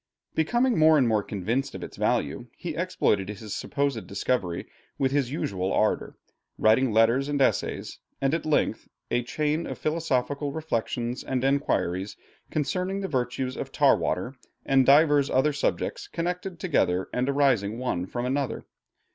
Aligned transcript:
Becoming 0.33 0.79
more 0.79 0.97
and 0.97 1.07
more 1.07 1.21
convinced 1.21 1.75
of 1.75 1.83
its 1.83 1.95
value, 1.95 2.47
he 2.57 2.73
exploited 2.75 3.29
his 3.29 3.53
supposed 3.53 4.07
discovery 4.07 4.65
with 4.97 5.11
his 5.11 5.31
usual 5.31 5.71
ardor, 5.71 6.17
writing 6.57 6.91
letters 6.91 7.29
and 7.29 7.39
essays, 7.39 7.99
and 8.19 8.33
at 8.33 8.43
length 8.43 8.87
'A 9.11 9.21
Chain 9.25 9.67
of 9.67 9.77
Philosophical 9.77 10.51
Reflections 10.51 11.23
and 11.23 11.43
Enquiries 11.43 12.17
concerning 12.49 13.01
the 13.01 13.07
Virtues 13.07 13.55
of 13.55 13.71
Tar 13.71 13.95
water 13.95 14.33
and 14.65 14.87
divers 14.87 15.29
other 15.29 15.53
subjects 15.53 16.07
connected 16.07 16.59
together 16.59 17.07
and 17.13 17.29
arising 17.29 17.77
one 17.77 18.07
from 18.07 18.25
another.' 18.25 18.65